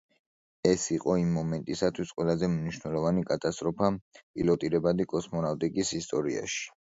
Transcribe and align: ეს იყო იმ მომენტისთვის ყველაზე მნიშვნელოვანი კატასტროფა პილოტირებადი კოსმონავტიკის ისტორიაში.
ეს 0.67 0.85
იყო 0.93 1.17
იმ 1.23 1.33
მომენტისთვის 1.39 2.13
ყველაზე 2.21 2.49
მნიშვნელოვანი 2.53 3.23
კატასტროფა 3.33 3.91
პილოტირებადი 4.21 5.07
კოსმონავტიკის 5.13 5.93
ისტორიაში. 6.01 6.67